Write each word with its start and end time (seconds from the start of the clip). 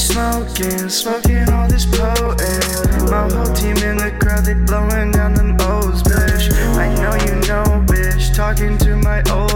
smoking, 0.00 0.88
smoking 0.88 1.48
all 1.50 1.68
this 1.68 1.86
potent. 1.86 3.10
My 3.10 3.28
whole 3.28 3.52
team 3.54 3.76
in 3.78 3.96
the 3.96 4.16
crowd, 4.20 4.44
they 4.44 4.54
blowing 4.54 5.10
down 5.10 5.34
them 5.34 5.56
O's, 5.60 6.02
bitch. 6.02 6.52
I 6.78 6.94
know 6.94 7.14
you 7.26 7.34
know, 7.48 7.84
bitch. 7.86 8.34
Talking 8.34 8.78
to 8.78 8.96
my 8.96 9.22
old 9.30 9.49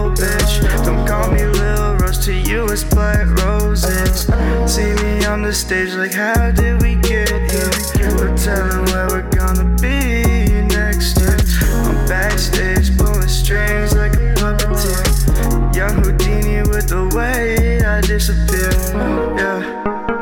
black 3.15 3.45
roses. 3.45 4.27
See 4.65 4.93
me 5.03 5.25
on 5.25 5.41
the 5.41 5.53
stage, 5.53 5.93
like, 5.93 6.13
how 6.13 6.51
did 6.51 6.81
we 6.81 6.95
get 6.95 7.29
here? 7.51 7.71
We're 8.17 8.35
telling 8.37 8.85
where 8.91 9.07
we're 9.07 9.29
gonna 9.29 9.65
be 9.81 10.61
next 10.75 11.19
year. 11.19 11.37
I'm 11.85 12.07
backstage, 12.07 12.97
pulling 12.97 13.27
strings 13.27 13.95
like 13.95 14.13
a 14.13 14.33
puppeteer. 14.35 15.75
Young 15.75 16.03
Houdini 16.03 16.61
with 16.69 16.89
the 16.89 17.07
way 17.15 17.83
I 17.83 18.01
disappear. 18.01 18.71
Yeah, 19.39 19.61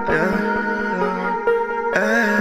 yeah. 0.10 0.64
Yeah, 1.96 2.33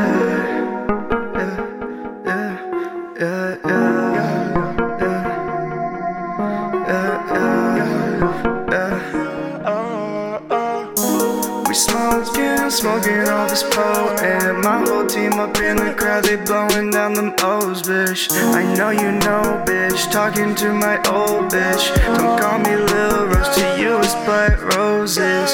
smoking, 12.72 13.28
all 13.28 13.46
this 13.48 13.62
potent. 13.62 14.64
My 14.64 14.82
whole 14.86 15.06
team 15.06 15.34
up 15.34 15.56
in 15.58 15.76
the 15.76 15.92
crowd, 15.92 16.24
they 16.24 16.36
blowing 16.36 16.90
down 16.90 17.12
them 17.12 17.34
O's, 17.40 17.82
bitch. 17.82 18.32
I 18.54 18.62
know 18.74 18.90
you 18.90 19.12
know, 19.12 19.62
bitch. 19.66 20.10
Talking 20.10 20.54
to 20.56 20.72
my 20.72 20.96
old 21.08 21.52
bitch. 21.52 21.94
Don't 22.16 22.40
call 22.40 22.58
me 22.58 22.74
Lil 22.76 23.26
Roze, 23.26 23.54
to 23.56 23.80
you 23.80 23.98
it's 23.98 24.14
black 24.24 24.60
roses. 24.74 25.52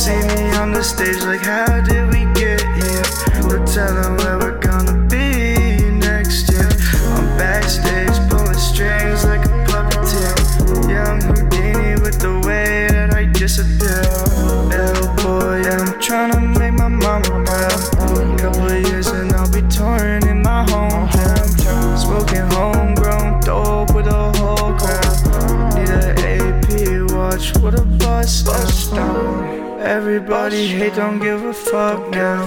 See 0.00 0.20
me 0.34 0.54
on 0.56 0.72
the 0.72 0.82
stage, 0.82 1.22
like, 1.22 1.40
how 1.40 1.80
did 1.80 2.06
we 2.12 2.24
get 2.38 2.60
here? 2.78 3.02
We're 3.42 3.66
telling 3.66 4.16
where 4.16 4.19
Everybody 29.80 30.66
hate, 30.66 30.94
don't 30.94 31.18
give 31.18 31.42
a 31.42 31.54
fuck 31.54 32.10
now. 32.10 32.46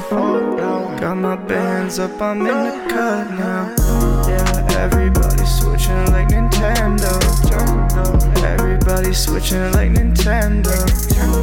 Got 0.99 1.15
my 1.15 1.35
bands 1.35 1.97
up, 1.97 2.21
I'm 2.21 2.39
in 2.41 2.45
the 2.45 2.85
cut 2.89 3.29
now. 3.31 3.73
Yeah, 4.27 4.77
everybody 4.77 5.45
switching 5.45 6.05
like 6.11 6.27
Nintendo. 6.29 7.11
Everybody 8.43 9.13
switching 9.13 9.71
like 9.71 9.91
Nintendo. 9.91 11.42